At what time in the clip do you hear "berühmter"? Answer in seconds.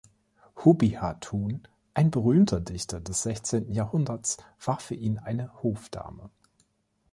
2.09-2.59